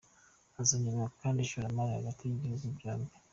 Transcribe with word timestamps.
Hazongerwa 0.55 1.05
kandi 1.21 1.39
ishoramari 1.41 1.91
hagati 1.97 2.21
y’ibihugu 2.23 2.65
byombi. 2.77 3.11